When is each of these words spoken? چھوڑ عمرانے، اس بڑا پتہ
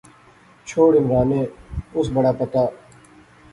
چھوڑ 0.67 0.91
عمرانے، 0.99 1.41
اس 1.97 2.07
بڑا 2.15 2.31
پتہ 2.39 2.63